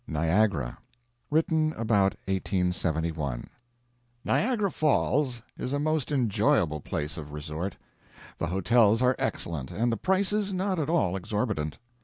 NIAGARA 0.07 0.79
[Written 1.29 1.73
about 1.73 2.15
1871.] 2.27 3.43
Niagara 4.25 4.71
Falls 4.71 5.43
is 5.59 5.73
a 5.73 5.79
most 5.79 6.11
enjoyable 6.11 6.79
place 6.81 7.17
of 7.17 7.31
resort. 7.33 7.77
The 8.39 8.47
hotels 8.47 9.03
are 9.03 9.15
excellent, 9.19 9.69
and 9.69 9.91
the 9.91 9.97
prices 9.97 10.51
not 10.51 10.79
at 10.79 10.89
all 10.89 11.15
exorbitant. 11.15 11.77